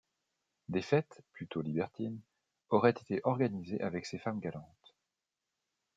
[0.67, 2.19] Des fêtes, plutôt libertines,
[2.69, 4.95] auraient été organisées avec ces femmes galantes.